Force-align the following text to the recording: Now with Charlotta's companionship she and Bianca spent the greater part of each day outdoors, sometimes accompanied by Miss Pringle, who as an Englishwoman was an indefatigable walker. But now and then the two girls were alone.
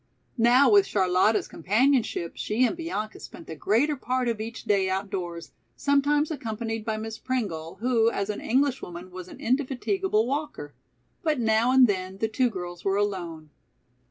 Now 0.39 0.67
with 0.67 0.87
Charlotta's 0.87 1.47
companionship 1.47 2.31
she 2.35 2.65
and 2.65 2.75
Bianca 2.75 3.19
spent 3.19 3.45
the 3.45 3.55
greater 3.55 3.95
part 3.95 4.27
of 4.27 4.41
each 4.41 4.63
day 4.63 4.89
outdoors, 4.89 5.51
sometimes 5.75 6.31
accompanied 6.31 6.83
by 6.83 6.97
Miss 6.97 7.19
Pringle, 7.19 7.75
who 7.81 8.09
as 8.09 8.31
an 8.31 8.41
Englishwoman 8.41 9.11
was 9.11 9.27
an 9.27 9.39
indefatigable 9.39 10.25
walker. 10.25 10.73
But 11.21 11.39
now 11.39 11.71
and 11.71 11.85
then 11.85 12.17
the 12.17 12.27
two 12.27 12.49
girls 12.49 12.83
were 12.83 12.97
alone. 12.97 13.51